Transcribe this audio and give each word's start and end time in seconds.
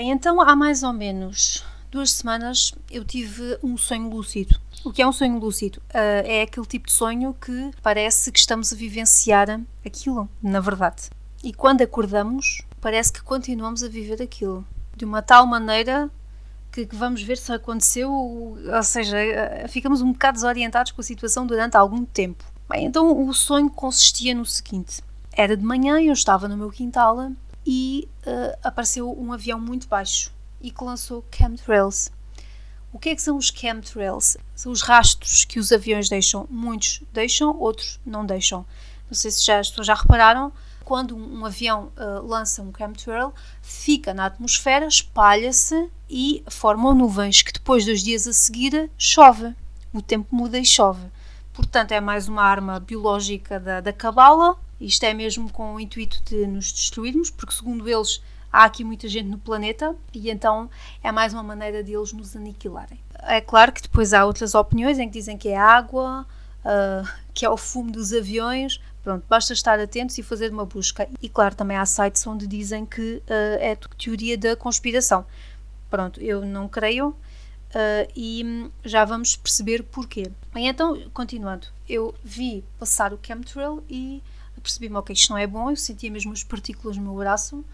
Bem, 0.00 0.12
então 0.12 0.40
há 0.40 0.56
mais 0.56 0.82
ou 0.82 0.94
menos 0.94 1.62
duas 1.90 2.12
semanas 2.12 2.72
eu 2.90 3.04
tive 3.04 3.58
um 3.62 3.76
sonho 3.76 4.08
lúcido. 4.08 4.58
O 4.82 4.90
que 4.90 5.02
é 5.02 5.06
um 5.06 5.12
sonho 5.12 5.38
lúcido? 5.38 5.78
Uh, 5.90 6.24
é 6.24 6.40
aquele 6.40 6.64
tipo 6.64 6.86
de 6.86 6.92
sonho 6.94 7.36
que 7.38 7.70
parece 7.82 8.32
que 8.32 8.38
estamos 8.38 8.72
a 8.72 8.76
vivenciar 8.76 9.60
aquilo, 9.84 10.26
na 10.42 10.58
verdade. 10.58 11.10
E 11.44 11.52
quando 11.52 11.82
acordamos, 11.82 12.62
parece 12.80 13.12
que 13.12 13.22
continuamos 13.22 13.84
a 13.84 13.88
viver 13.88 14.22
aquilo. 14.22 14.66
De 14.96 15.04
uma 15.04 15.20
tal 15.20 15.44
maneira 15.44 16.10
que, 16.72 16.86
que, 16.86 16.96
vamos 16.96 17.22
ver 17.22 17.36
se 17.36 17.52
aconteceu, 17.52 18.10
ou 18.10 18.82
seja, 18.82 19.18
ah, 19.18 19.68
ficamos 19.68 20.00
um 20.00 20.12
bocado 20.12 20.36
desorientados 20.36 20.92
com 20.92 21.02
a 21.02 21.04
situação 21.04 21.46
durante 21.46 21.76
algum 21.76 22.06
tempo. 22.06 22.42
Bem, 22.70 22.86
então 22.86 23.28
o 23.28 23.34
sonho 23.34 23.68
consistia 23.68 24.34
no 24.34 24.46
seguinte: 24.46 25.02
era 25.30 25.54
de 25.54 25.62
manhã, 25.62 26.00
eu 26.00 26.14
estava 26.14 26.48
no 26.48 26.56
meu 26.56 26.70
quintal 26.70 27.20
e 27.64 28.08
uh, 28.26 28.58
apareceu 28.62 29.16
um 29.18 29.32
avião 29.32 29.60
muito 29.60 29.88
baixo 29.88 30.32
e 30.60 30.70
que 30.70 30.84
lançou 30.84 31.24
chemtrails. 31.34 32.10
O 32.92 32.98
que 32.98 33.10
é 33.10 33.14
que 33.14 33.22
são 33.22 33.36
os 33.36 33.46
chemtrails? 33.48 34.36
São 34.54 34.72
os 34.72 34.82
rastros 34.82 35.44
que 35.44 35.58
os 35.60 35.70
aviões 35.70 36.08
deixam. 36.08 36.46
Muitos 36.50 37.02
deixam, 37.12 37.56
outros 37.58 38.00
não 38.04 38.26
deixam. 38.26 38.66
Não 39.08 39.14
sei 39.14 39.30
se 39.30 39.44
já, 39.44 39.58
as 39.60 39.68
pessoas 39.68 39.86
já 39.86 39.94
repararam, 39.94 40.52
quando 40.84 41.16
um, 41.16 41.40
um 41.40 41.46
avião 41.46 41.92
uh, 41.96 42.26
lança 42.26 42.62
um 42.62 42.72
chemtrail, 42.76 43.32
fica 43.62 44.12
na 44.12 44.26
atmosfera, 44.26 44.86
espalha-se 44.86 45.88
e 46.08 46.42
formam 46.48 46.94
nuvens 46.94 47.42
que 47.42 47.52
depois 47.52 47.84
dos 47.84 48.02
dias 48.02 48.26
a 48.26 48.32
seguir 48.32 48.90
chove. 48.98 49.54
O 49.92 50.02
tempo 50.02 50.34
muda 50.34 50.58
e 50.58 50.64
chove. 50.64 51.06
Portanto, 51.52 51.92
é 51.92 52.00
mais 52.00 52.26
uma 52.26 52.42
arma 52.42 52.80
biológica 52.80 53.60
da, 53.60 53.80
da 53.80 53.92
cabala. 53.92 54.56
Isto 54.80 55.04
é 55.04 55.12
mesmo 55.12 55.50
com 55.52 55.74
o 55.74 55.80
intuito 55.80 56.22
de 56.24 56.46
nos 56.46 56.72
destruirmos, 56.72 57.30
porque 57.30 57.54
segundo 57.54 57.88
eles 57.88 58.22
há 58.52 58.64
aqui 58.64 58.82
muita 58.82 59.08
gente 59.08 59.28
no 59.28 59.38
planeta 59.38 59.94
e 60.12 60.30
então 60.30 60.68
é 61.02 61.12
mais 61.12 61.32
uma 61.32 61.42
maneira 61.42 61.84
de 61.84 61.92
eles 61.92 62.12
nos 62.12 62.34
aniquilarem. 62.34 62.98
É 63.22 63.40
claro 63.40 63.72
que 63.72 63.82
depois 63.82 64.12
há 64.12 64.24
outras 64.24 64.54
opiniões 64.54 64.98
em 64.98 65.06
que 65.06 65.18
dizem 65.18 65.36
que 65.36 65.48
é 65.48 65.56
água, 65.58 66.26
uh, 66.64 67.08
que 67.34 67.44
é 67.44 67.50
o 67.50 67.56
fumo 67.56 67.90
dos 67.92 68.12
aviões. 68.12 68.80
Pronto, 69.02 69.24
basta 69.28 69.52
estar 69.52 69.78
atentos 69.78 70.16
e 70.18 70.22
fazer 70.22 70.50
uma 70.50 70.64
busca. 70.64 71.08
E 71.20 71.28
claro, 71.28 71.54
também 71.54 71.76
há 71.76 71.86
sites 71.86 72.26
onde 72.26 72.46
dizem 72.46 72.84
que 72.84 73.16
uh, 73.16 73.58
é 73.60 73.76
teoria 73.98 74.36
da 74.36 74.56
conspiração. 74.56 75.24
Pronto, 75.90 76.20
eu 76.20 76.44
não 76.44 76.68
creio 76.68 77.08
uh, 77.08 78.12
e 78.16 78.70
já 78.84 79.04
vamos 79.04 79.36
perceber 79.36 79.82
porquê. 79.82 80.30
Então, 80.54 80.98
continuando, 81.12 81.66
eu 81.88 82.14
vi 82.24 82.64
passar 82.78 83.12
o 83.12 83.18
chemtrail 83.22 83.82
e 83.88 84.22
percebi-me, 84.60 84.96
ok, 84.96 85.12
isto 85.14 85.30
não 85.30 85.38
é 85.38 85.46
bom, 85.46 85.70
eu 85.70 85.76
sentia 85.76 86.10
mesmo 86.10 86.32
as 86.32 86.44
partículas 86.44 86.96
no 86.96 87.02
meu 87.02 87.14
braço 87.14 87.64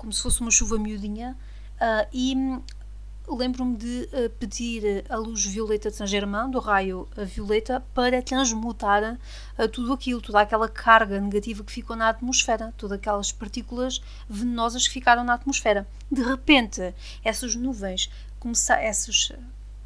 como 0.00 0.14
se 0.14 0.22
fosse 0.22 0.40
uma 0.40 0.50
chuva 0.50 0.78
miudinha, 0.78 1.36
uh, 1.74 2.08
e 2.10 2.34
lembro-me 3.28 3.76
de 3.76 4.08
uh, 4.14 4.30
pedir 4.38 5.04
a 5.10 5.16
luz 5.16 5.44
violeta 5.44 5.90
de 5.90 5.96
Saint 5.96 6.08
Germain, 6.08 6.50
do 6.50 6.58
raio 6.58 7.06
violeta, 7.18 7.84
para 7.92 8.22
transmutar 8.22 9.18
uh, 9.58 9.68
tudo 9.68 9.92
aquilo, 9.92 10.22
toda 10.22 10.40
aquela 10.40 10.70
carga 10.70 11.20
negativa 11.20 11.62
que 11.62 11.70
ficou 11.70 11.94
na 11.94 12.08
atmosfera, 12.08 12.72
todas 12.78 12.96
aquelas 12.96 13.30
partículas 13.30 14.00
venenosas 14.26 14.88
que 14.88 14.94
ficaram 14.94 15.22
na 15.22 15.34
atmosfera. 15.34 15.86
De 16.10 16.22
repente, 16.22 16.94
essas 17.22 17.54
nuvens, 17.54 18.10
essas 18.80 19.32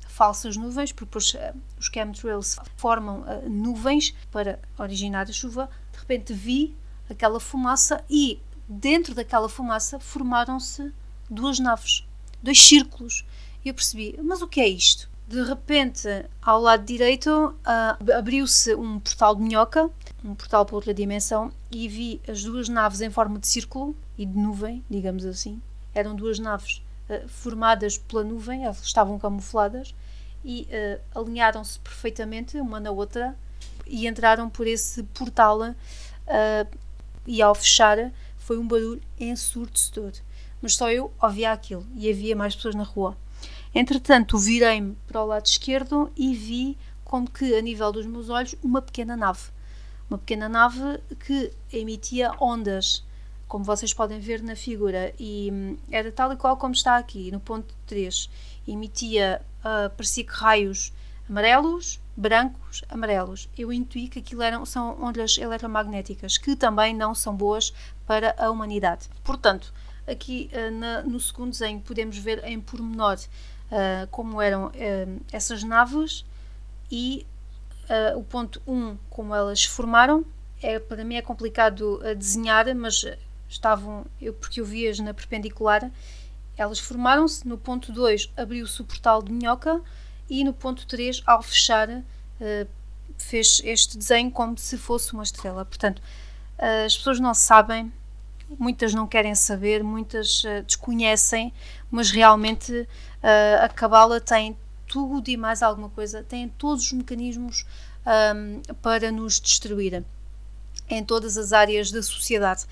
falsas 0.07 0.57
nuvens, 0.57 0.93
porque 0.93 1.07
depois 1.07 1.35
os 1.77 1.87
chemtrails 1.87 2.57
formam 2.77 3.25
nuvens 3.51 4.15
para 4.31 4.61
originar 4.79 5.29
a 5.29 5.33
chuva, 5.33 5.69
repente 6.05 6.33
vi 6.33 6.77
aquela 7.09 7.41
fumaça 7.41 8.05
e 8.09 8.41
dentro 8.69 9.15
daquela 9.15 9.49
fumaça 9.49 9.99
formaram-se 9.99 10.93
duas 11.29 11.59
naves, 11.59 12.07
dois 12.43 12.61
círculos. 12.61 13.25
E 13.65 13.69
eu 13.69 13.75
percebi, 13.75 14.19
mas 14.23 14.43
o 14.43 14.49
que 14.49 14.61
é 14.61 14.69
isto? 14.69 15.11
De 15.27 15.43
repente, 15.43 16.07
ao 16.43 16.61
lado 16.61 16.85
direito, 16.85 17.31
uh, 17.31 18.13
abriu-se 18.13 18.75
um 18.75 19.01
portal 19.01 19.35
de 19.35 19.43
minhoca, 19.43 19.91
um 20.23 20.35
portal 20.35 20.67
para 20.67 20.77
outra 20.77 20.93
dimensão, 20.93 21.51
e 21.71 21.89
vi 21.89 22.21
as 22.29 22.45
duas 22.45 22.69
naves 22.69 23.01
em 23.01 23.09
forma 23.09 23.39
de 23.39 23.47
círculo 23.47 23.97
e 24.19 24.27
de 24.27 24.37
nuvem, 24.37 24.85
digamos 24.89 25.25
assim. 25.25 25.63
Eram 25.95 26.15
duas 26.15 26.39
naves 26.39 26.83
uh, 27.09 27.27
formadas 27.27 27.97
pela 27.97 28.23
nuvem, 28.23 28.65
elas 28.65 28.83
estavam 28.83 29.19
camufladas, 29.19 29.95
e 30.45 30.69
uh, 30.69 31.19
alinharam-se 31.19 31.79
perfeitamente 31.79 32.59
uma 32.61 32.79
na 32.79 32.91
outra 32.91 33.35
e 33.87 34.07
entraram 34.07 34.49
por 34.49 34.67
esse 34.67 35.03
portal. 35.03 35.75
e 37.27 37.41
ao 37.43 37.55
fechar, 37.55 38.13
foi 38.39 38.59
um 38.59 38.67
barulho 38.67 39.01
ensurdecedor. 39.19 40.13
Mas 40.61 40.75
só 40.77 40.91
eu 40.91 41.13
ouvia 41.23 41.53
aquilo 41.53 41.87
e 41.95 42.11
havia 42.11 42.37
mais 42.37 42.55
pessoas 42.55 42.75
na 42.75 42.83
rua. 42.83 43.17
Entretanto, 43.75 44.39
virei-me 44.39 44.97
para 45.07 45.23
o 45.23 45.27
lado 45.27 45.47
esquerdo 45.47 46.11
e 46.17 46.35
vi, 46.35 46.79
como 47.05 47.29
que 47.29 47.55
a 47.57 47.61
nível 47.61 47.91
dos 47.91 48.07
meus 48.07 48.29
olhos, 48.29 48.55
uma 48.63 48.81
pequena 48.81 49.17
nave. 49.17 49.51
Uma 50.09 50.19
pequena 50.19 50.49
nave 50.49 51.01
que 51.27 51.51
emitia 51.73 52.33
ondas, 52.39 53.05
como 53.49 53.65
vocês 53.65 53.93
podem 53.93 54.21
ver 54.21 54.43
na 54.43 54.55
figura, 54.55 55.13
e 55.19 55.51
hum, 55.53 55.77
era 55.91 56.13
tal 56.13 56.33
e 56.33 56.37
qual 56.37 56.57
como 56.57 56.73
está 56.73 56.97
aqui, 56.97 57.33
no 57.33 57.41
ponto 57.41 57.75
3. 57.87 58.31
Emitia, 58.69 59.43
uh, 59.61 59.91
parecia 59.91 60.25
que 60.25 60.33
raios 60.33 60.93
amarelos, 61.29 62.01
brancos, 62.17 62.83
amarelos. 62.89 63.49
Eu 63.57 63.73
intuí 63.73 64.09
que 64.09 64.21
aquilo 64.21 64.43
eram, 64.43 64.65
são 64.65 65.03
ondas 65.03 65.37
eletromagnéticas 65.39 66.39
que 66.39 66.55
também 66.55 66.95
não 66.95 67.15
são 67.15 67.35
boas 67.35 67.73
para 68.07 68.35
a 68.39 68.51
humanidade. 68.51 69.09
Portanto, 69.23 69.73
aqui 70.07 70.51
uh, 70.53 70.71
na, 70.71 71.03
no 71.03 71.19
segundo 71.19 71.51
desenho 71.51 71.81
podemos 71.81 72.17
ver 72.17 72.45
em 72.45 72.61
pormenor 72.61 73.17
uh, 73.19 74.07
como 74.11 74.41
eram 74.41 74.67
uh, 74.67 75.21
essas 75.33 75.63
naves 75.63 76.25
e 76.91 77.27
o 78.17 78.23
ponto 78.25 78.63
1, 78.67 78.73
um, 78.73 78.99
como 79.11 79.35
elas 79.35 79.61
se 79.61 79.69
formaram. 79.69 80.25
É, 80.63 80.79
para 80.79 81.05
mim 81.05 81.17
é 81.17 81.23
complicado 81.23 82.01
desenhar, 82.17 82.75
mas 82.75 83.05
estavam, 83.47 84.07
eu, 84.19 84.33
porque 84.33 84.59
eu 84.59 84.65
vi-as 84.65 84.99
na 85.01 85.13
perpendicular, 85.13 85.91
elas 86.57 86.79
formaram-se. 86.79 87.47
No 87.47 87.59
ponto 87.59 87.93
2 87.93 88.33
abriu-se 88.39 88.81
o 88.81 88.87
portal 88.87 89.23
de 89.23 89.31
minhoca 89.31 89.83
e 90.29 90.45
no 90.45 90.53
ponto 90.53 90.87
3, 90.87 91.23
ao 91.27 91.43
fechar, 91.43 91.89
uh, 91.89 92.69
fez 93.19 93.61
este 93.65 93.99
desenho 93.99 94.31
como 94.31 94.57
se 94.59 94.77
fosse 94.77 95.13
uma 95.13 95.23
estrela. 95.23 95.65
Portanto, 95.65 96.01
uh, 96.59 96.87
as 96.87 96.97
pessoas 96.97 97.21
não 97.21 97.35
sabem, 97.35 97.93
muitas 98.59 98.95
não 98.95 99.07
querem 99.07 99.35
saber, 99.35 99.83
muitas 99.83 100.45
uh, 100.45 100.63
desconhecem, 100.67 101.53
mas 101.91 102.11
realmente 102.11 102.89
a 103.63 103.71
Cabala 103.71 104.21
tem 104.21 104.55
tudo 104.87 105.31
e 105.31 105.37
mais 105.37 105.63
alguma 105.63 105.89
coisa, 105.89 106.23
tem 106.23 106.47
todos 106.47 106.85
os 106.85 106.93
mecanismos 106.93 107.65
um, 108.37 108.61
para 108.83 109.11
nos 109.11 109.41
destruir 109.41 110.05
em 110.91 111.03
todas 111.03 111.39
as 111.39 111.55
áreas 111.55 111.91
da 111.91 112.03
sociedade. 112.03 112.67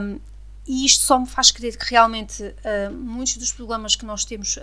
Um, 0.00 0.20
e 0.64 0.86
isto 0.86 1.02
só 1.02 1.18
me 1.18 1.26
faz 1.26 1.50
crer 1.50 1.76
que 1.76 1.90
realmente 1.90 2.54
muitos 2.92 3.36
dos 3.38 3.50
problemas 3.50 3.96
que 3.96 4.04
nós 4.04 4.24
temos 4.24 4.56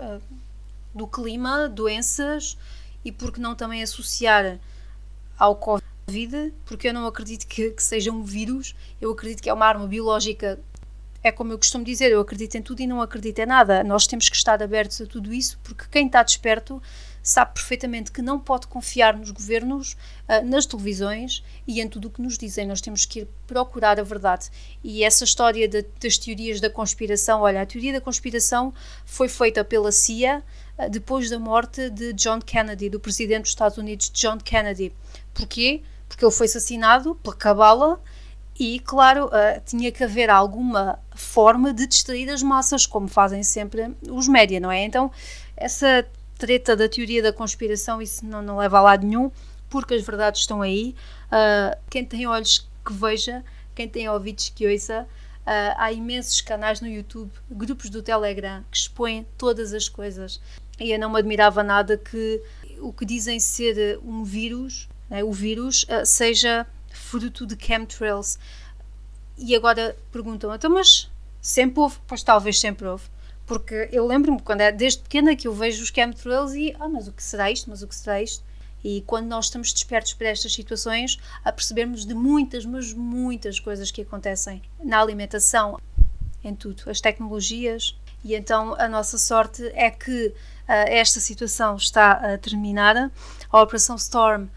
do 0.93 1.07
clima, 1.07 1.69
doenças 1.69 2.57
e 3.03 3.11
porque 3.11 3.39
não 3.39 3.55
também 3.55 3.81
associar 3.81 4.59
ao 5.37 5.55
Covid, 5.55 6.53
porque 6.65 6.89
eu 6.89 6.93
não 6.93 7.05
acredito 7.05 7.47
que, 7.47 7.71
que 7.71 7.83
seja 7.83 8.11
um 8.11 8.23
vírus, 8.23 8.75
eu 8.99 9.11
acredito 9.11 9.41
que 9.41 9.49
é 9.49 9.53
uma 9.53 9.65
arma 9.65 9.87
biológica. 9.87 10.59
É 11.23 11.31
como 11.31 11.51
eu 11.51 11.57
costumo 11.57 11.83
dizer, 11.83 12.11
eu 12.11 12.21
acredito 12.21 12.55
em 12.55 12.61
tudo 12.61 12.81
e 12.81 12.87
não 12.87 13.01
acredito 13.01 13.39
em 13.39 13.45
nada. 13.45 13.83
Nós 13.83 14.07
temos 14.07 14.29
que 14.29 14.35
estar 14.35 14.61
abertos 14.61 15.01
a 15.01 15.05
tudo 15.05 15.33
isso, 15.33 15.59
porque 15.63 15.85
quem 15.89 16.07
está 16.07 16.23
desperto 16.23 16.81
sabe 17.27 17.55
perfeitamente 17.55 18.11
que 18.11 18.21
não 18.21 18.39
pode 18.39 18.67
confiar 18.67 19.17
nos 19.17 19.31
governos, 19.31 19.97
ah, 20.27 20.41
nas 20.41 20.65
televisões 20.65 21.43
e 21.67 21.81
em 21.81 21.89
tudo 21.89 22.07
o 22.07 22.11
que 22.11 22.21
nos 22.21 22.37
dizem. 22.37 22.65
Nós 22.65 22.79
temos 22.79 23.05
que 23.05 23.19
ir 23.19 23.27
procurar 23.45 23.99
a 23.99 24.03
verdade. 24.03 24.49
E 24.81 25.03
essa 25.03 25.25
história 25.25 25.67
de, 25.67 25.85
das 26.01 26.17
teorias 26.17 26.61
da 26.61 26.69
conspiração, 26.69 27.41
olha, 27.41 27.61
a 27.61 27.65
teoria 27.65 27.91
da 27.91 28.01
conspiração 28.01 28.73
foi 29.05 29.27
feita 29.27 29.65
pela 29.65 29.91
CIA 29.91 30.41
depois 30.89 31.29
da 31.29 31.39
morte 31.39 31.89
de 31.89 32.13
John 32.13 32.39
Kennedy, 32.39 32.89
do 32.89 32.99
presidente 32.99 33.43
dos 33.43 33.49
Estados 33.49 33.77
Unidos, 33.77 34.09
John 34.11 34.37
Kennedy. 34.37 34.93
Porquê? 35.33 35.81
Porque 36.07 36.23
ele 36.23 36.31
foi 36.31 36.45
assassinado 36.45 37.15
pela 37.15 37.35
cabala 37.35 37.99
e, 38.59 38.79
claro, 38.79 39.25
uh, 39.25 39.61
tinha 39.65 39.91
que 39.91 40.03
haver 40.03 40.29
alguma 40.29 40.99
forma 41.15 41.73
de 41.73 41.85
distrair 41.85 42.29
as 42.29 42.41
massas, 42.41 42.85
como 42.85 43.07
fazem 43.07 43.43
sempre 43.43 43.95
os 44.09 44.27
média, 44.27 44.59
não 44.59 44.71
é? 44.71 44.83
Então, 44.83 45.11
essa 45.55 46.07
treta 46.37 46.75
da 46.75 46.89
teoria 46.89 47.21
da 47.21 47.33
conspiração, 47.33 48.01
isso 48.01 48.25
não, 48.25 48.41
não 48.41 48.57
leva 48.57 48.79
a 48.79 48.81
lado 48.81 49.05
nenhum, 49.05 49.31
porque 49.69 49.93
as 49.93 50.03
verdades 50.03 50.41
estão 50.41 50.61
aí. 50.61 50.95
Uh, 51.27 51.77
quem 51.89 52.03
tem 52.03 52.25
olhos 52.25 52.67
que 52.85 52.93
veja, 52.93 53.43
quem 53.75 53.87
tem 53.87 54.09
ouvidos 54.09 54.49
que 54.49 54.67
ouça. 54.67 55.07
Uh, 55.47 55.71
há 55.77 55.93
imensos 55.93 56.41
canais 56.41 56.81
no 56.81 56.89
YouTube, 56.89 57.31
grupos 57.49 57.89
do 57.89 58.03
Telegram 58.03 58.65
que 58.69 58.75
expõem 58.75 59.25
todas 59.37 59.73
as 59.73 59.87
coisas. 59.87 60.41
E 60.77 60.91
eu 60.91 60.99
não 60.99 61.09
me 61.09 61.19
admirava 61.19 61.63
nada 61.63 61.97
que 61.97 62.43
o 62.79 62.91
que 62.91 63.05
dizem 63.05 63.39
ser 63.39 63.97
um 64.03 64.25
vírus, 64.25 64.89
né, 65.09 65.23
o 65.23 65.31
vírus, 65.31 65.83
uh, 65.83 66.05
seja 66.05 66.67
fruto 66.91 67.45
de 67.45 67.55
chemtrails. 67.57 68.37
E 69.37 69.55
agora 69.55 69.95
perguntam, 70.11 70.53
então, 70.53 70.69
mas 70.69 71.09
sempre 71.41 71.79
houve? 71.79 71.97
Pois 72.05 72.23
talvez 72.23 72.59
sempre 72.59 72.85
houve 72.85 73.05
Porque 73.45 73.87
eu 73.91 74.05
lembro-me, 74.05 74.41
quando 74.41 74.61
é 74.61 74.71
desde 74.71 75.01
pequena, 75.01 75.33
que 75.33 75.47
eu 75.47 75.53
vejo 75.53 75.81
os 75.81 75.89
chemtrails 75.89 76.55
e, 76.55 76.75
ah, 76.77 76.89
mas 76.89 77.07
o 77.07 77.13
que 77.13 77.23
será 77.23 77.49
isto? 77.49 77.69
Mas 77.69 77.81
o 77.81 77.87
que 77.87 77.95
será 77.95 78.21
isto? 78.21 78.43
E 78.83 79.01
quando 79.01 79.27
nós 79.27 79.45
estamos 79.45 79.73
despertos 79.73 80.13
para 80.13 80.27
estas 80.27 80.53
situações, 80.53 81.17
a 81.43 81.51
de 82.05 82.13
muitas, 82.13 82.65
mas 82.65 82.93
muitas 82.93 83.59
coisas 83.59 83.91
que 83.91 84.01
acontecem 84.01 84.61
na 84.83 84.99
alimentação, 84.99 85.79
em 86.43 86.55
tudo, 86.55 86.83
as 86.89 87.01
tecnologias. 87.01 87.97
E 88.23 88.35
então 88.35 88.75
a 88.79 88.87
nossa 88.87 89.17
sorte 89.17 89.63
é 89.73 89.89
que 89.89 90.27
uh, 90.27 90.33
esta 90.67 91.19
situação 91.19 91.75
está 91.75 92.13
a 92.13 92.37
terminar. 92.37 93.11
A 93.49 93.61
Operação 93.61 93.95
Storm, 93.95 94.43
uh, 94.43 94.49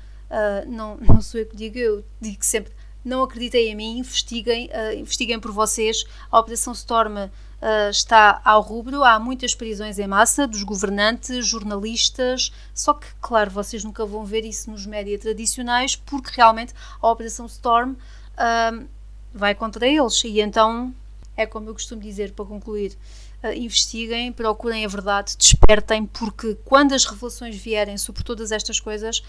não, 0.69 0.97
não 1.01 1.21
sou 1.21 1.41
eu 1.41 1.47
que 1.47 1.57
digo, 1.57 1.79
eu 1.79 2.05
digo 2.21 2.45
sempre: 2.45 2.73
não 3.05 3.23
acreditem 3.23 3.69
em 3.69 3.75
mim, 3.75 3.99
investiguem, 3.99 4.69
uh, 4.69 4.99
investiguem 4.99 5.41
por 5.41 5.53
vocês. 5.53 6.05
A 6.31 6.39
Operação 6.39 6.73
Storm 6.73 7.17
uh, 7.17 7.91
está 7.91 8.41
ao 8.45 8.61
rubro. 8.61 9.05
Há 9.05 9.19
muitas 9.19 9.55
prisões 9.55 9.99
em 9.99 10.07
massa 10.07 10.47
dos 10.47 10.63
governantes, 10.63 11.47
jornalistas, 11.47 12.53
só 12.75 12.95
que, 12.95 13.07
claro, 13.21 13.51
vocês 13.51 13.85
nunca 13.85 14.05
vão 14.05 14.25
ver 14.25 14.45
isso 14.45 14.71
nos 14.71 14.87
médias 14.87 15.21
tradicionais, 15.21 15.97
porque 15.97 16.31
realmente 16.35 16.75
a 17.01 17.11
Operação 17.11 17.47
Storm 17.47 17.93
uh, 17.93 18.87
vai 19.33 19.55
contra 19.55 19.87
eles. 19.87 20.23
E 20.25 20.41
então, 20.41 20.95
é 21.37 21.47
como 21.47 21.69
eu 21.69 21.75
costumo 21.75 22.03
dizer, 22.03 22.33
para 22.33 22.45
concluir, 22.45 22.97
uh, 23.43 23.53
investiguem, 23.53 24.33
procurem 24.33 24.85
a 24.85 24.89
verdade, 24.89 25.37
despertem, 25.37 26.07
porque 26.07 26.57
quando 26.65 26.93
as 26.93 27.05
revelações 27.05 27.57
vierem 27.57 27.97
sobre 27.97 28.23
todas 28.23 28.53
estas 28.53 28.81
coisas, 28.81 29.23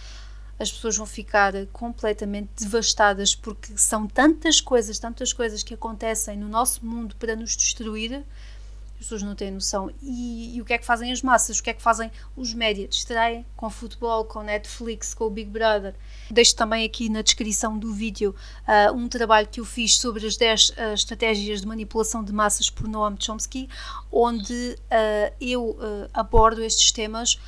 as 0.61 0.71
pessoas 0.71 0.95
vão 0.95 1.07
ficar 1.07 1.53
completamente 1.73 2.49
devastadas 2.59 3.33
porque 3.33 3.75
são 3.77 4.07
tantas 4.07 4.61
coisas, 4.61 4.99
tantas 4.99 5.33
coisas 5.33 5.63
que 5.63 5.73
acontecem 5.73 6.37
no 6.37 6.47
nosso 6.47 6.85
mundo 6.85 7.15
para 7.15 7.35
nos 7.35 7.57
destruir. 7.57 8.23
As 8.93 9.05
pessoas 9.05 9.23
não 9.23 9.33
têm 9.33 9.49
noção. 9.49 9.89
E, 10.03 10.55
e 10.55 10.61
o 10.61 10.65
que 10.65 10.73
é 10.73 10.77
que 10.77 10.85
fazem 10.85 11.11
as 11.11 11.23
massas? 11.23 11.57
O 11.57 11.63
que 11.63 11.71
é 11.71 11.73
que 11.73 11.81
fazem 11.81 12.11
os 12.37 12.53
médias? 12.53 12.89
Distraem 12.91 13.43
com 13.55 13.67
futebol, 13.71 14.23
com 14.25 14.43
Netflix, 14.43 15.15
com 15.15 15.25
o 15.25 15.29
Big 15.31 15.49
Brother. 15.49 15.95
Deixo 16.29 16.55
também 16.55 16.85
aqui 16.85 17.09
na 17.09 17.23
descrição 17.23 17.79
do 17.79 17.91
vídeo 17.91 18.35
uh, 18.67 18.95
um 18.95 19.09
trabalho 19.09 19.47
que 19.47 19.59
eu 19.59 19.65
fiz 19.65 19.97
sobre 19.97 20.27
as 20.27 20.37
10 20.37 20.69
uh, 20.69 20.73
estratégias 20.93 21.61
de 21.61 21.67
manipulação 21.67 22.23
de 22.23 22.31
massas 22.31 22.69
por 22.69 22.87
Noam 22.87 23.15
Chomsky, 23.19 23.67
onde 24.11 24.53
uh, 24.53 25.33
eu 25.41 25.75
abordo 26.13 26.63
estes 26.63 26.91
temas 26.91 27.39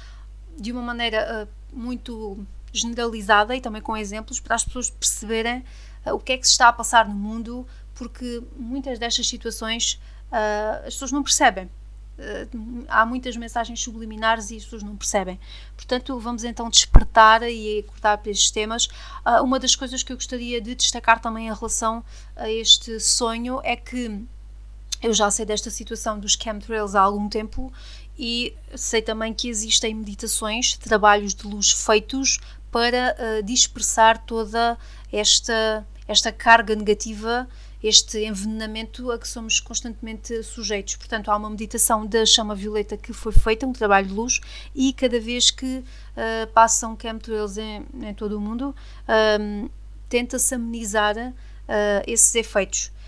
de 0.58 0.72
uma 0.72 0.82
maneira 0.82 1.48
muito 1.72 2.44
generalizada 2.74 3.56
e 3.56 3.62
também 3.62 3.82
com 3.82 3.96
exemplos 3.96 4.40
para 4.40 4.56
as 4.56 4.66
pessoas 4.66 4.90
perceberem 4.90 5.64
uh, 6.06 6.14
o 6.14 6.20
que 6.20 6.34
é 6.34 6.38
que 6.38 6.46
se 6.46 6.52
está 6.52 6.68
a 6.68 6.74
passar 6.74 7.08
no 7.08 7.16
mundo, 7.16 7.66
porque 7.94 8.44
muitas 8.58 9.00
destas 9.00 9.28
situações 9.28 10.02
uh, 10.32 10.88
as 10.88 10.94
pessoas 10.96 11.12
não 11.12 11.24
percebem. 11.24 11.70
Uh, 12.18 12.86
há 12.88 13.06
muitas 13.06 13.36
mensagens 13.36 13.82
subliminares 13.82 14.52
e 14.52 14.58
as 14.58 14.64
pessoas 14.64 14.84
não 14.84 14.96
percebem. 14.96 15.40
Portanto, 15.76 16.20
vamos 16.20 16.44
então 16.44 16.70
despertar 16.70 17.44
e 17.44 17.80
acordar 17.80 18.18
para 18.18 18.32
estes 18.32 18.52
temas. 18.52 18.86
Uh, 18.86 19.44
uma 19.44 19.60
das 19.60 19.76
coisas 19.76 20.04
que 20.04 20.12
eu 20.12 20.18
gostaria 20.18 20.60
de 20.60 20.76
destacar 20.76 21.20
também 21.20 21.48
em 21.48 21.54
relação 21.54 22.04
a 22.36 22.50
este 22.50 23.00
sonho 23.00 23.62
é 23.64 23.76
que 23.76 24.26
eu 25.02 25.14
já 25.14 25.30
sei 25.30 25.46
desta 25.46 25.70
situação 25.70 26.18
dos 26.18 26.38
chemtrails 26.42 26.96
há 26.96 27.02
algum 27.02 27.28
tempo 27.28 27.74
e 28.18 28.56
sei 28.76 29.02
também 29.02 29.34
que 29.34 29.50
existem 29.50 29.94
meditações, 29.94 30.78
trabalhos 30.78 31.34
de 31.34 31.46
luz 31.46 31.72
feitos 31.72 32.40
para 32.74 33.16
uh, 33.20 33.44
dispersar 33.44 34.26
toda 34.26 34.76
esta, 35.12 35.86
esta 36.08 36.32
carga 36.32 36.76
negativa, 36.76 37.48
este 37.84 38.26
envenenamento 38.26 39.12
a 39.12 39.20
que 39.20 39.28
somos 39.28 39.60
constantemente 39.60 40.42
sujeitos. 40.42 40.96
Portanto, 40.96 41.30
há 41.30 41.38
uma 41.38 41.52
meditação 41.52 42.04
da 42.04 42.26
chama 42.26 42.56
violeta 42.56 42.98
que 42.98 43.14
foi 43.14 43.32
feita, 43.32 43.68
um 43.68 43.74
trabalho 43.74 44.08
de 44.08 44.14
luz, 44.14 44.42
e 44.74 44.92
cada 44.92 45.20
vez 45.20 45.52
que 45.52 45.78
uh, 45.78 46.48
passam 46.52 46.98
chemtrails 47.00 47.58
em, 47.60 47.86
em 48.02 48.14
todo 48.16 48.38
o 48.38 48.42
mundo, 48.42 48.76
um, 49.40 49.70
tenta-se 50.10 50.56
amenizar 50.56 51.16
uh, 51.16 51.34
esses 52.08 52.34
efeitos. 52.34 52.92